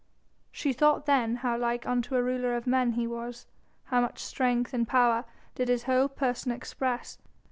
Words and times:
She 0.51 0.73
thought 0.73 1.05
then 1.05 1.35
how 1.45 1.55
like 1.59 1.85
unto 1.85 2.15
a 2.15 2.23
ruler 2.23 2.55
of 2.55 2.65
men 2.65 2.93
he 2.93 3.05
was, 3.05 3.45
how 3.83 4.01
much 4.01 4.17
strength 4.17 4.73
and 4.73 4.87
power 4.87 5.25
did 5.53 5.67
his 5.69 5.83
whole 5.83 6.07
person 6.07 6.51
express. 6.51 7.19